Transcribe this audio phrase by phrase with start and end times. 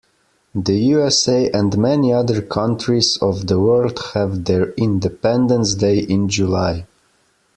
[0.55, 6.87] The USA and many other countries of the world have their independence day in July.